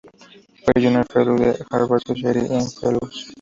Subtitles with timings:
[0.65, 3.27] Fue Junior Fellow de la Harvard Society of Fellows.